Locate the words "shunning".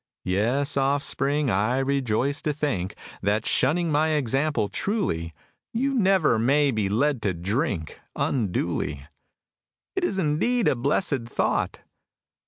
3.45-3.91